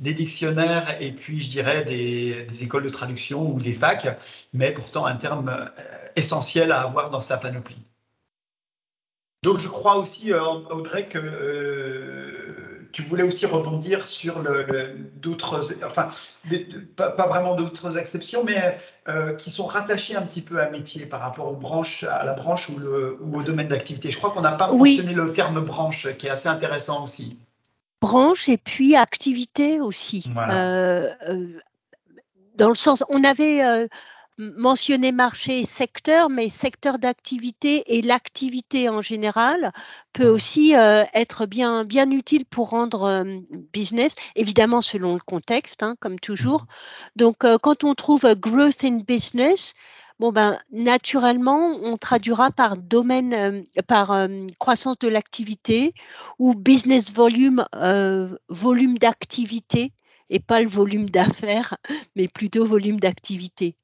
dictionnaires 0.00 0.96
et 1.00 1.12
puis 1.12 1.40
je 1.40 1.50
dirais 1.50 1.84
des, 1.84 2.46
écoles 2.62 2.84
de 2.84 2.88
traduction 2.88 3.48
ou 3.52 3.60
des 3.60 3.72
facs, 3.72 4.08
mais 4.52 4.72
pourtant 4.72 5.06
un 5.06 5.16
terme 5.16 5.70
essentiel 6.16 6.72
à 6.72 6.82
avoir 6.82 7.10
dans 7.10 7.20
sa 7.20 7.36
panoplie. 7.36 7.82
Donc 9.42 9.58
je 9.58 9.68
crois 9.68 9.96
aussi, 9.96 10.32
Audrey, 10.34 11.06
que 11.06 12.69
tu 12.92 13.02
voulais 13.02 13.22
aussi 13.22 13.46
rebondir 13.46 14.08
sur 14.08 14.40
le, 14.40 14.96
d'autres, 15.16 15.74
enfin, 15.84 16.08
pas, 16.96 17.26
vraiment 17.28 17.54
d'autres 17.54 17.96
exceptions, 17.98 18.44
mais 18.44 18.78
euh, 19.08 19.34
qui 19.34 19.50
sont 19.50 19.66
rattachées 19.66 20.16
un 20.16 20.22
petit 20.22 20.42
peu 20.42 20.60
à 20.60 20.70
métier 20.70 21.06
par 21.06 21.20
rapport 21.20 21.48
aux 21.48 21.56
branches, 21.56 22.04
à 22.04 22.24
la 22.24 22.32
branche 22.32 22.68
ou, 22.68 22.78
le, 22.78 23.18
ou 23.20 23.38
au 23.38 23.42
domaine 23.42 23.68
d'activité. 23.68 24.10
Je 24.10 24.18
crois 24.18 24.30
qu'on 24.30 24.40
n'a 24.40 24.52
pas 24.52 24.72
mentionné 24.72 25.12
le 25.12 25.32
terme 25.32 25.64
branche, 25.64 26.08
qui 26.18 26.26
est 26.26 26.30
assez 26.30 26.48
intéressant 26.48 27.04
aussi. 27.04 27.38
Branche 28.00 28.48
et 28.48 28.56
puis 28.56 28.96
activité 28.96 29.80
aussi. 29.80 30.30
Euh, 30.36 31.10
euh, 31.28 31.60
dans 32.56 32.68
le 32.68 32.74
sens, 32.74 33.04
on 33.08 33.22
avait 33.24 33.88
mentionner 34.56 35.12
marché 35.12 35.60
et 35.60 35.64
secteur, 35.64 36.30
mais 36.30 36.48
secteur 36.48 36.98
d'activité 36.98 37.96
et 37.96 38.02
l'activité 38.02 38.88
en 38.88 39.02
général 39.02 39.72
peut 40.12 40.28
aussi 40.28 40.74
euh, 40.74 41.04
être 41.14 41.46
bien, 41.46 41.84
bien 41.84 42.10
utile 42.10 42.44
pour 42.46 42.70
rendre 42.70 43.02
euh, 43.02 43.24
business, 43.72 44.14
évidemment 44.36 44.80
selon 44.80 45.14
le 45.14 45.20
contexte, 45.20 45.82
hein, 45.82 45.94
comme 46.00 46.18
toujours. 46.18 46.66
Donc, 47.16 47.44
euh, 47.44 47.58
quand 47.62 47.84
on 47.84 47.94
trouve 47.94 48.34
growth 48.34 48.82
in 48.84 48.98
business, 49.06 49.74
bon 50.18 50.32
ben 50.32 50.58
naturellement, 50.70 51.76
on 51.82 51.96
traduira 51.98 52.50
par 52.50 52.76
domaine, 52.76 53.64
par 53.86 54.14
croissance 54.58 54.98
de 54.98 55.08
l'activité 55.08 55.94
ou 56.38 56.54
business 56.54 57.12
volume, 57.12 57.64
volume 58.48 58.98
d'activité 58.98 59.92
et 60.28 60.40
pas 60.40 60.60
le 60.60 60.68
volume 60.68 61.08
d'affaires, 61.08 61.76
mais 62.16 62.28
plutôt 62.28 62.66
volume 62.66 63.00
d'activité. 63.00 63.76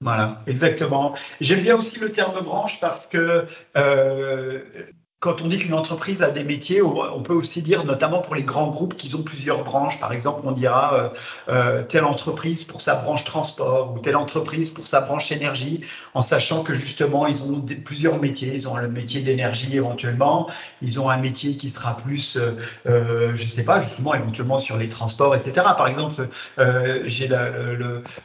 Voilà, 0.00 0.42
exactement. 0.46 1.14
J'aime 1.40 1.62
bien 1.62 1.76
aussi 1.76 1.98
le 1.98 2.10
terme 2.12 2.40
branche 2.42 2.78
parce 2.80 3.06
que 3.06 3.46
euh, 3.76 4.90
quand 5.24 5.40
on 5.40 5.48
dit 5.48 5.58
qu'une 5.58 5.72
entreprise 5.72 6.22
a 6.22 6.30
des 6.30 6.44
métiers, 6.44 6.82
on 6.82 7.22
peut 7.22 7.32
aussi 7.32 7.62
dire, 7.62 7.86
notamment 7.86 8.20
pour 8.20 8.34
les 8.34 8.42
grands 8.42 8.66
groupes, 8.66 8.94
qu'ils 8.94 9.16
ont 9.16 9.22
plusieurs 9.22 9.64
branches. 9.64 9.98
Par 9.98 10.12
exemple, 10.12 10.42
on 10.44 10.52
dira 10.52 10.94
euh, 10.94 11.08
euh, 11.48 11.82
telle 11.82 12.04
entreprise 12.04 12.62
pour 12.62 12.82
sa 12.82 12.96
branche 12.96 13.24
transport 13.24 13.94
ou 13.94 14.00
telle 14.00 14.16
entreprise 14.16 14.68
pour 14.68 14.86
sa 14.86 15.00
branche 15.00 15.32
énergie, 15.32 15.80
en 16.12 16.20
sachant 16.20 16.62
que 16.62 16.74
justement, 16.74 17.26
ils 17.26 17.42
ont 17.42 17.64
plusieurs 17.86 18.20
métiers. 18.20 18.52
Ils 18.52 18.68
ont 18.68 18.76
le 18.76 18.86
métier 18.86 19.22
d'énergie 19.22 19.74
éventuellement, 19.74 20.50
ils 20.82 21.00
ont 21.00 21.08
un 21.08 21.16
métier 21.16 21.56
qui 21.56 21.70
sera 21.70 21.96
plus, 21.96 22.36
euh, 22.36 23.32
je 23.34 23.44
ne 23.44 23.48
sais 23.48 23.64
pas, 23.64 23.80
justement, 23.80 24.12
éventuellement 24.12 24.58
sur 24.58 24.76
les 24.76 24.90
transports, 24.90 25.34
etc. 25.34 25.52
Par 25.74 25.88
exemple, 25.88 26.28
j'ai 27.06 27.28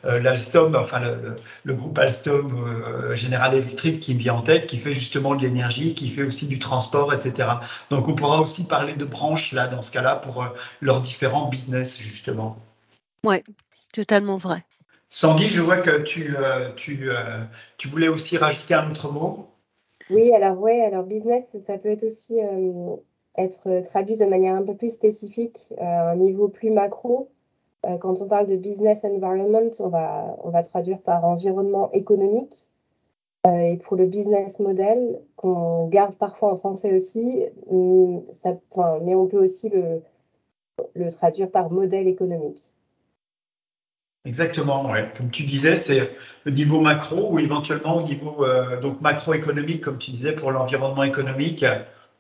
l'Alstom, 0.04 0.76
enfin 0.76 1.00
le, 1.00 1.38
le, 1.64 1.74
groupe 1.76 1.98
Alstom 1.98 3.16
General 3.16 3.54
Electric 3.54 4.02
qui 4.02 4.16
me 4.16 4.20
vient 4.20 4.34
en 4.34 4.42
tête, 4.42 4.68
qui 4.68 4.78
fait 4.78 4.92
justement 4.92 5.34
de 5.36 5.44
l'énergie, 5.44 5.94
qui 5.94 6.10
fait 6.10 6.24
aussi 6.24 6.46
du 6.46 6.60
transport 6.60 6.89
etc. 7.14 7.60
Donc 7.90 8.08
on 8.08 8.16
pourra 8.16 8.42
aussi 8.42 8.66
parler 8.66 8.96
de 8.96 9.06
branches 9.06 9.54
là 9.54 9.68
dans 9.68 9.82
ce 9.82 9.92
cas-là 9.92 10.16
pour 10.18 10.44
euh, 10.44 10.48
leurs 10.82 11.02
différents 11.02 11.48
business 11.48 12.00
justement. 12.00 12.58
Oui, 13.26 13.44
totalement 13.94 14.38
vrai. 14.38 14.64
Sandy, 15.10 15.48
je 15.48 15.62
vois 15.62 15.78
que 15.78 16.04
tu, 16.04 16.36
euh, 16.38 16.72
tu, 16.76 17.10
euh, 17.10 17.44
tu, 17.78 17.88
voulais 17.88 18.08
aussi 18.08 18.38
rajouter 18.38 18.76
un 18.76 18.92
autre 18.92 19.12
mot? 19.12 19.48
Oui, 20.10 20.34
alors 20.34 20.60
ouais, 20.60 20.82
alors 20.82 21.04
business, 21.04 21.46
ça 21.66 21.78
peut 21.78 21.90
être 21.90 22.04
aussi 22.04 22.40
être 23.36 23.82
traduit 23.86 24.18
de 24.18 24.26
manière 24.26 24.56
un 24.56 24.64
peu 24.64 24.76
plus 24.76 24.92
spécifique, 24.92 25.58
à 25.78 26.12
un 26.12 26.16
niveau 26.16 26.48
plus 26.48 26.72
macro. 26.72 27.32
quand 28.02 28.22
on 28.22 28.28
parle 28.28 28.48
de 28.48 28.56
business 28.56 29.04
environment, 29.04 29.70
on 29.80 29.90
va, 29.90 30.36
on 30.44 30.50
va 30.50 30.64
traduire 30.64 31.00
par 31.00 31.26
environnement 31.26 31.92
économique. 31.92 32.69
Euh, 33.48 33.52
et 33.52 33.78
pour 33.78 33.96
le 33.96 34.06
business 34.06 34.60
model, 34.60 35.20
qu'on 35.36 35.88
garde 35.88 36.16
parfois 36.18 36.54
en 36.54 36.58
français 36.58 36.96
aussi, 36.96 37.46
hum, 37.68 38.24
ça, 38.32 38.58
mais 39.02 39.16
on 39.16 39.28
peut 39.28 39.42
aussi 39.42 39.70
le, 39.70 40.02
le 40.94 41.12
traduire 41.12 41.50
par 41.50 41.72
modèle 41.72 42.08
économique. 42.08 42.72
Exactement, 44.26 44.92
ouais. 44.92 45.10
comme 45.16 45.32
tu 45.32 45.44
disais, 45.44 45.78
c'est 45.78 46.12
le 46.44 46.52
niveau 46.52 46.82
macro 46.82 47.32
ou 47.32 47.40
éventuellement 47.40 47.96
au 47.96 48.02
niveau 48.02 48.44
euh, 48.44 48.80
donc 48.82 49.00
macroéconomique, 49.00 49.82
comme 49.82 49.98
tu 49.98 50.12
disais, 50.12 50.34
pour 50.34 50.52
l'environnement 50.52 51.04
économique. 51.04 51.66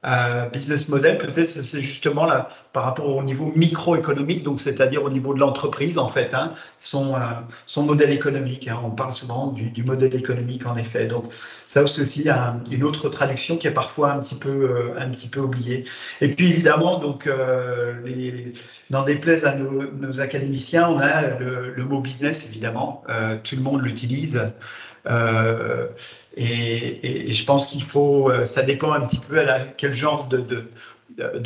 Euh, 0.05 0.47
business 0.47 0.87
model, 0.87 1.17
peut-être 1.17 1.45
c'est 1.45 1.81
justement 1.81 2.25
là 2.25 2.47
par 2.71 2.85
rapport 2.85 3.17
au 3.17 3.21
niveau 3.21 3.51
microéconomique, 3.57 4.43
donc 4.43 4.61
c'est-à-dire 4.61 5.03
au 5.03 5.09
niveau 5.09 5.33
de 5.33 5.39
l'entreprise 5.39 5.97
en 5.97 6.07
fait, 6.07 6.33
hein, 6.33 6.53
son, 6.79 7.15
euh, 7.15 7.19
son 7.65 7.83
modèle 7.83 8.13
économique. 8.13 8.69
Hein, 8.69 8.79
on 8.81 8.91
parle 8.91 9.11
souvent 9.11 9.47
du, 9.47 9.83
modèle 9.83 10.15
économique 10.15 10.65
en 10.65 10.77
effet. 10.77 11.07
Donc 11.07 11.25
ça 11.65 11.85
c'est 11.85 12.01
aussi 12.01 12.29
un, 12.29 12.61
une 12.71 12.85
autre 12.85 13.09
traduction 13.09 13.57
qui 13.57 13.67
est 13.67 13.71
parfois 13.71 14.13
un 14.13 14.19
petit 14.19 14.35
peu 14.35 14.49
euh, 14.49 14.93
un 14.97 15.09
petit 15.09 15.27
peu 15.27 15.41
oubliée. 15.41 15.83
Et 16.21 16.29
puis 16.29 16.49
évidemment 16.49 16.99
donc 16.99 17.27
euh, 17.27 17.95
dans 18.89 19.03
des 19.03 19.15
plaies 19.15 19.43
à 19.43 19.55
nos, 19.55 20.21
académiciens, 20.21 20.87
on 20.87 20.99
a 20.99 21.37
le, 21.39 21.83
mot 21.83 21.99
business 21.99 22.45
évidemment, 22.45 23.03
tout 23.43 23.55
le 23.57 23.61
monde 23.61 23.83
l'utilise. 23.83 24.41
Euh, 25.07 25.87
et, 26.41 27.33
je 27.33 27.45
pense 27.45 27.67
qu'il 27.67 27.83
faut, 27.83 28.31
euh, 28.31 28.45
ça 28.45 28.61
dépend 28.61 28.93
un 28.93 29.01
petit 29.01 29.19
peu 29.19 29.39
à 29.49 29.59
quel 29.65 29.93
genre 29.93 30.27
de, 30.27 30.69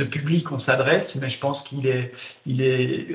public 0.03 0.51
on 0.51 0.59
s'adresse, 0.59 1.15
mais 1.15 1.29
je 1.29 1.39
pense 1.39 1.63
qu'il 1.63 1.87
est, 1.87 2.13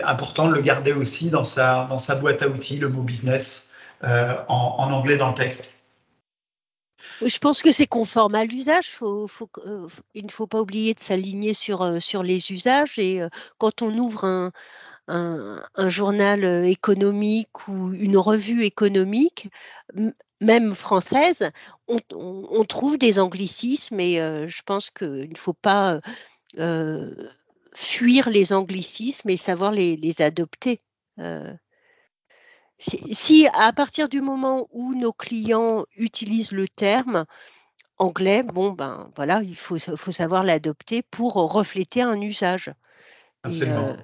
important 0.05 0.49
de 0.49 0.55
le 0.55 0.61
garder 0.61 0.93
aussi 0.93 1.31
dans 1.31 1.45
sa, 1.45 1.87
boîte 2.21 2.43
à 2.43 2.49
outils, 2.49 2.79
le 2.79 2.89
mot 2.89 3.03
business, 3.03 3.71
euh, 4.03 4.35
en, 4.49 4.91
anglais 4.93 5.17
dans 5.17 5.29
le 5.29 5.35
texte. 5.35 5.75
Je 7.25 7.39
pense 7.39 7.63
que 7.63 7.71
c'est 7.71 7.87
conforme 7.87 8.35
à 8.35 8.45
l'usage. 8.45 8.91
Faut, 8.91 9.29
il 10.15 10.25
ne 10.25 10.31
faut 10.31 10.47
pas 10.47 10.61
oublier 10.61 10.95
de 10.95 11.01
s'aligner 11.01 11.55
sur, 11.55 11.85
les 12.23 12.53
usages. 12.53 12.99
Et 12.99 13.21
quand 13.59 13.83
on 13.83 13.97
ouvre 13.97 14.51
un, 15.07 15.63
journal 15.89 16.45
économique 16.67 17.69
ou 17.69 17.93
une 17.93 18.17
revue 18.17 18.65
économique, 18.65 19.49
même 20.41 20.75
française, 20.75 21.51
on, 21.89 22.65
trouve 22.65 22.99
des 22.99 23.19
anglicismes 23.19 24.01
et 24.01 24.21
euh, 24.21 24.47
je 24.49 24.63
pense 24.65 24.91
qu'il 24.91 25.31
ne 25.31 25.37
faut 25.37 25.55
pas 25.55 26.01
euh, 26.59 27.13
fuir 27.75 28.29
les 28.29 28.53
anglicismes 28.53 29.31
et 29.31 29.37
savoir 29.37 29.73
les, 29.73 30.23
adopter. 30.23 30.81
Euh, 31.19 31.53
si, 32.79 33.49
à 33.55 33.73
partir 33.73 34.09
du 34.09 34.21
moment 34.21 34.69
où 34.71 34.95
nos 34.95 35.13
clients 35.13 35.85
utilisent 35.97 36.53
le 36.53 36.69
terme, 36.69 37.25
anglais, 37.97 38.45
bon, 38.45 38.71
ben 38.71 39.11
voilà, 39.17 39.41
il 39.43 39.57
faut, 39.57 39.79
faut 39.79 40.13
savoir 40.13 40.45
l'adopter 40.45 41.03
pour 41.03 41.35
refléter 41.35 42.03
un 42.03 42.21
usage. 42.21 42.73
Absolument. 43.43 43.97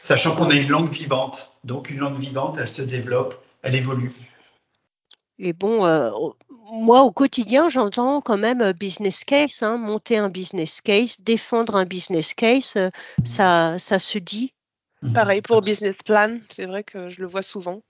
Sachant 0.00 0.34
qu'on 0.36 0.50
a 0.50 0.54
une 0.54 0.68
langue 0.68 0.90
vivante. 0.90 1.50
Donc, 1.64 1.90
une 1.90 1.98
langue 1.98 2.18
vivante, 2.18 2.58
elle 2.58 2.68
se 2.68 2.82
développe, 2.82 3.42
elle 3.62 3.74
évolue. 3.74 4.12
Et 5.38 5.52
bon, 5.52 5.84
moi, 6.72 7.02
au 7.02 7.12
quotidien, 7.12 7.68
j'entends 7.68 8.20
quand 8.20 8.38
même 8.38 8.72
business 8.72 9.24
case, 9.24 9.62
hein, 9.62 9.76
monter 9.76 10.16
un 10.16 10.28
business 10.28 10.80
case, 10.80 11.20
défendre 11.20 11.76
un 11.76 11.84
business 11.84 12.34
case, 12.34 12.76
mmh. 12.76 13.24
ça, 13.24 13.78
ça 13.78 13.98
se 13.98 14.18
dit. 14.18 14.52
Mmh. 15.02 15.12
Pareil 15.12 15.42
pour 15.42 15.60
business 15.60 16.02
plan, 16.02 16.38
c'est 16.50 16.66
vrai 16.66 16.84
que 16.84 17.08
je 17.08 17.20
le 17.20 17.26
vois 17.26 17.42
souvent. 17.42 17.82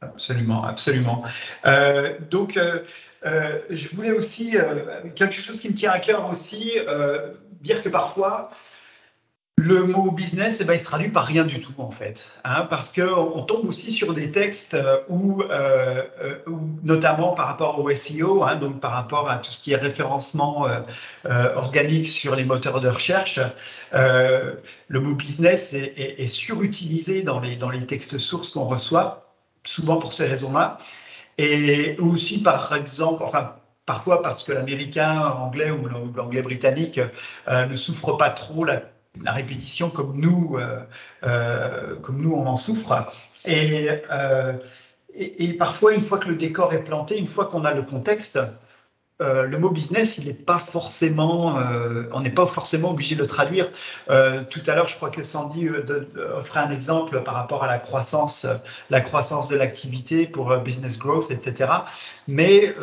Absolument, 0.00 0.64
absolument. 0.64 1.24
Euh, 1.64 2.16
donc, 2.30 2.56
euh, 2.56 2.84
euh, 3.24 3.60
je 3.70 3.88
voulais 3.88 4.12
aussi, 4.12 4.56
quelque 5.16 5.34
chose 5.34 5.60
qui 5.60 5.68
me 5.68 5.74
tient 5.74 5.90
à 5.90 5.98
cœur 5.98 6.28
aussi, 6.30 6.74
dire 7.60 7.82
que 7.82 7.88
parfois, 7.88 8.50
le 9.58 9.84
mot 9.84 10.10
business, 10.10 10.58
eh 10.60 10.64
ben, 10.64 10.74
il 10.74 10.78
se 10.78 10.84
traduit 10.84 11.08
par 11.08 11.24
rien 11.24 11.44
du 11.44 11.60
tout 11.60 11.72
en 11.78 11.90
fait, 11.90 12.26
hein, 12.44 12.66
parce 12.68 12.92
qu'on 12.92 13.42
tombe 13.42 13.66
aussi 13.66 13.90
sur 13.90 14.12
des 14.14 14.30
textes 14.30 14.76
où, 15.08 15.42
notamment 16.82 17.32
par 17.32 17.46
rapport 17.46 17.78
au 17.78 17.90
SEO, 17.94 18.44
hein, 18.44 18.56
donc 18.56 18.80
par 18.80 18.92
rapport 18.92 19.30
à 19.30 19.38
tout 19.38 19.50
ce 19.50 19.58
qui 19.62 19.72
est 19.72 19.76
référencement 19.76 20.66
organique 21.24 22.08
sur 22.08 22.36
les 22.36 22.44
moteurs 22.44 22.80
de 22.80 22.88
recherche, 22.88 23.40
le 23.92 25.00
mot 25.00 25.14
business 25.14 25.72
est, 25.74 26.28
surutilisé 26.28 27.22
dans 27.22 27.40
les, 27.40 27.56
dans 27.56 27.70
les 27.70 27.86
textes 27.86 28.18
sources 28.18 28.50
qu'on 28.50 28.66
reçoit 28.66 29.26
souvent 29.64 29.96
pour 29.96 30.12
ces 30.12 30.26
raisons-là. 30.26 30.78
Et 31.38 31.96
aussi, 31.98 32.42
par 32.42 32.74
exemple, 32.74 33.22
enfin, 33.22 33.56
parfois 33.84 34.22
parce 34.22 34.42
que 34.42 34.52
l'américain 34.52 35.20
anglais 35.20 35.70
ou 35.70 35.86
l'anglais 35.86 36.42
britannique 36.42 37.00
euh, 37.48 37.66
ne 37.66 37.76
souffre 37.76 38.14
pas 38.14 38.30
trop 38.30 38.64
la, 38.64 38.82
répétition 39.26 39.90
comme 39.90 40.18
nous, 40.18 40.56
euh, 40.56 40.80
euh, 41.24 41.96
comme 41.96 42.20
nous 42.20 42.32
on 42.32 42.46
en 42.46 42.56
souffre. 42.56 43.06
Et, 43.44 43.88
et, 45.14 45.52
parfois, 45.54 45.94
une 45.94 46.00
fois 46.00 46.18
que 46.18 46.28
le 46.28 46.36
décor 46.36 46.74
est 46.74 46.84
planté, 46.84 47.18
une 47.18 47.26
fois 47.26 47.46
qu'on 47.46 47.64
a 47.64 47.72
le 47.72 47.82
contexte, 47.82 48.38
euh, 49.22 49.46
le 49.46 49.58
mot 49.58 49.70
business, 49.70 50.18
il 50.18 50.26
n'est 50.26 50.34
pas 50.34 50.58
forcément, 50.58 51.58
euh, 51.58 52.02
on 52.12 52.20
n'est 52.20 52.30
pas 52.30 52.44
forcément 52.44 52.90
obligé 52.90 53.14
de 53.14 53.22
le 53.22 53.26
traduire. 53.26 53.70
Euh, 54.10 54.42
tout 54.50 54.60
à 54.66 54.74
l'heure, 54.74 54.88
je 54.88 54.96
crois 54.96 55.08
que 55.08 55.22
Sandy 55.22 55.70
offrait 56.36 56.60
un 56.60 56.70
exemple 56.70 57.22
par 57.22 57.32
rapport 57.34 57.64
à 57.64 57.66
la 57.66 57.78
croissance, 57.78 58.46
la 58.90 59.00
croissance 59.00 59.48
de 59.48 59.56
l'activité 59.56 60.26
pour 60.26 60.54
business 60.58 60.98
growth, 60.98 61.30
etc. 61.30 61.70
Mais 62.28 62.74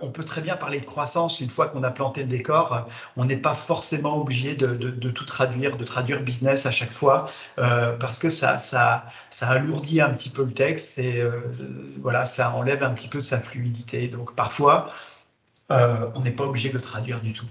on 0.00 0.10
peut 0.10 0.24
très 0.24 0.40
bien 0.42 0.56
parler 0.56 0.80
de 0.80 0.84
croissance 0.84 1.40
une 1.40 1.48
fois 1.50 1.68
qu'on 1.68 1.82
a 1.82 1.90
planté 1.90 2.22
le 2.22 2.28
décor. 2.28 2.86
On 3.16 3.24
n'est 3.24 3.36
pas 3.36 3.54
forcément 3.54 4.20
obligé 4.20 4.54
de, 4.56 4.90
tout 5.10 5.24
traduire, 5.24 5.76
de 5.76 5.84
traduire 5.84 6.20
business 6.22 6.66
à 6.66 6.70
chaque 6.70 6.92
fois, 6.92 7.30
parce 7.56 8.18
que 8.18 8.30
ça, 8.30 8.58
ça, 8.58 9.06
ça 9.30 9.48
alourdit 9.48 10.00
un 10.00 10.10
petit 10.10 10.30
peu 10.30 10.44
le 10.44 10.52
texte 10.52 10.98
et 10.98 11.22
voilà, 12.00 12.26
ça 12.26 12.50
enlève 12.54 12.82
un 12.82 12.90
petit 12.90 13.08
peu 13.08 13.18
de 13.18 13.24
sa 13.24 13.40
fluidité. 13.40 14.08
Donc 14.08 14.34
parfois, 14.34 14.90
euh, 15.70 16.10
on 16.14 16.20
n'est 16.20 16.32
pas 16.32 16.46
obligé 16.46 16.68
de 16.68 16.74
le 16.74 16.80
traduire 16.80 17.20
du 17.20 17.32
tout. 17.32 17.46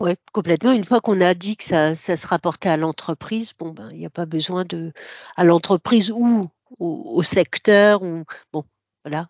Oui, 0.00 0.12
complètement. 0.32 0.72
Une 0.72 0.84
fois 0.84 1.00
qu'on 1.00 1.20
a 1.20 1.34
dit 1.34 1.56
que 1.56 1.64
ça, 1.64 1.94
se 1.94 2.26
rapportait 2.26 2.68
à 2.68 2.76
l'entreprise, 2.76 3.52
bon, 3.58 3.70
ben, 3.70 3.88
il 3.92 3.98
n'y 3.98 4.06
a 4.06 4.10
pas 4.10 4.26
besoin 4.26 4.64
de. 4.64 4.92
à 5.36 5.44
l'entreprise 5.44 6.10
ou 6.10 6.50
au, 6.78 7.22
secteur, 7.22 8.02
ou. 8.02 8.24
Bon, 8.52 8.64
voilà. 9.04 9.28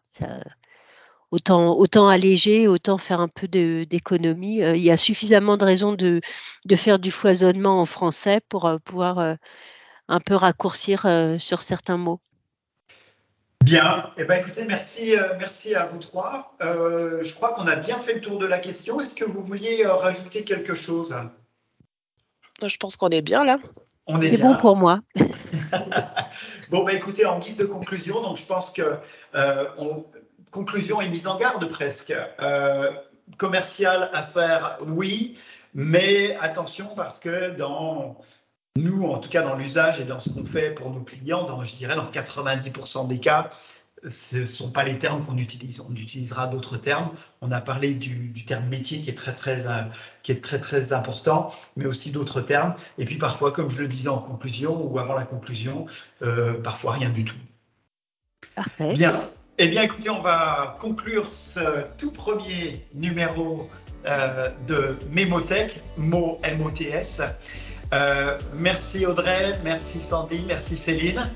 autant, 1.31 1.77
autant 1.77 2.09
alléger, 2.09 2.69
autant 2.69 2.99
faire 2.99 3.21
un 3.21 3.29
peu 3.29 3.49
d'économie. 3.49 4.63
Euh, 4.63 4.77
il 4.77 4.83
y 4.83 4.91
a 4.91 4.97
suffisamment 4.97 5.57
de 5.57 5.65
raisons 5.65 5.93
de, 5.93 6.21
faire 6.77 6.99
du 6.99 7.11
foisonnement 7.11 7.81
en 7.81 7.87
français 7.87 8.41
pour 8.49 8.67
euh, 8.67 8.79
pouvoir 8.79 9.37
un 10.09 10.21
peu 10.21 10.35
raccourcir 10.35 11.07
sur 11.39 11.63
certains 11.63 11.99
mots. 11.99 12.21
Bien, 13.63 14.11
eh 14.17 14.25
ben, 14.25 14.41
écoutez, 14.41 14.65
merci, 14.65 15.17
euh, 15.17 15.35
merci 15.39 15.75
à 15.75 15.87
vous 15.87 15.99
trois. 15.99 16.57
Euh, 16.63 17.23
je 17.23 17.33
crois 17.33 17.55
qu'on 17.55 17.69
a 17.69 17.77
bien 17.77 18.01
fait 18.01 18.15
le 18.15 18.21
tour 18.21 18.39
de 18.39 18.47
la 18.47 18.59
question. 18.59 19.01
Est-ce 19.01 19.15
que 19.15 19.25
vous 19.25 19.43
vouliez 19.43 19.85
euh, 19.85 19.95
rajouter 19.95 20.43
quelque 20.43 20.75
chose? 20.75 21.15
Je 22.61 22.77
pense 22.77 22.97
qu'on 22.97 23.11
est 23.11 23.23
bien 23.23 23.45
là. 23.45 23.59
On 24.07 24.21
est, 24.21 24.37
bon 24.37 24.57
pour 24.57 24.77
moi. 24.77 25.01
bon, 26.71 26.85
ben, 26.85 26.97
écoutez, 26.97 27.25
en 27.25 27.39
guise 27.39 27.57
de 27.57 27.65
conclusion, 27.65 28.21
donc 28.21 28.37
je 28.37 28.45
pense 28.45 28.73
que 28.73 28.97
conclusion 30.51 31.01
et 31.01 31.09
mise 31.09 31.29
en 31.29 31.39
garde 31.39 31.65
presque. 31.69 32.13
commercial, 33.39 34.11
affaires, 34.13 34.79
oui, 34.87 35.39
mais 35.73 36.37
attention 36.41 36.89
parce 36.97 37.21
que 37.21 37.51
dans 37.51 38.17
nous, 38.77 39.05
en 39.05 39.19
tout 39.19 39.29
cas 39.29 39.43
dans 39.43 39.57
l'usage 39.57 40.01
et 40.01 40.05
dans 40.05 40.19
ce 40.19 40.31
qu'on 40.31 40.45
fait 40.45 40.75
pour 40.75 40.91
nos 40.91 41.01
clients, 41.01 41.47
dans, 41.47 41.63
je 41.63 41.75
dirais 41.77 41.95
dans 41.95 42.11
90% 42.11 43.07
des 43.09 43.19
cas, 43.19 43.51
ce 44.09 44.39
ne 44.39 44.47
sont 44.47 44.71
pas 44.71 44.83
les 44.83 44.99
termes 44.99 45.25
qu'on 45.25 45.37
utilise. 45.39 45.81
On 45.81 45.95
utilisera 45.95 46.49
d'autres 46.49 46.77
termes. 46.77 47.11
On 47.41 47.53
a 47.53 47.61
parlé 47.61 47.95
du, 47.95 48.33
terme 48.45 48.67
métier 48.67 49.01
qui 49.01 49.11
est 49.11 49.15
très 49.15 49.35
très, 49.35 49.65
qui 50.23 50.33
est 50.33 50.43
très 50.43 50.59
très 50.59 50.93
important, 50.93 51.55
mais 51.77 51.87
aussi 51.87 52.11
d'autres 52.11 52.41
termes. 52.41 52.75
Et 52.99 53.05
puis 53.05 53.17
parfois, 53.17 53.53
comme 53.53 53.71
je 53.71 53.79
le 53.79 53.89
disais 53.89 54.09
en 54.09 54.19
conclusion 54.19 54.85
ou 54.85 54.99
avant 54.99 55.15
la 55.15 55.25
conclusion, 55.25 55.87
euh, 56.23 56.55
parfois 56.55 56.93
rien 56.93 57.11
du 57.11 57.25
tout. 57.25 57.37
Parfait. 58.57 58.93
Bien. 58.95 59.29
Eh 59.59 59.69
bien, 59.69 59.83
écoutez, 59.83 60.11
on 60.11 60.21
va 60.21 60.77
conclure 60.81 61.33
ce 61.33 61.85
tout 61.99 62.11
premier 62.11 62.85
numéro 62.95 63.69
euh, 64.07 64.51
de 64.67 64.97
Mémotech, 65.11 65.81
mot 65.97 66.41
M-O-T-S. 66.43 67.21
Euh, 67.93 68.39
merci 68.55 69.05
Audrey, 69.05 69.53
merci 69.65 70.01
Sandy, 70.01 70.45
merci 70.47 70.77
Céline. 70.77 71.29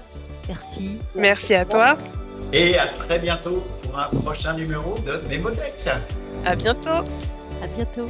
Merci. 0.48 0.98
Merci 1.14 1.54
à 1.54 1.64
toi. 1.64 1.96
Et 2.52 2.78
à 2.78 2.88
très 2.88 3.18
bientôt 3.18 3.62
pour 3.82 3.98
un 3.98 4.08
prochain 4.08 4.54
numéro 4.54 4.94
de 5.00 5.20
Mémotech. 5.28 5.88
À 6.44 6.54
bientôt. 6.54 7.04
À 7.62 7.66
bientôt. 7.74 8.06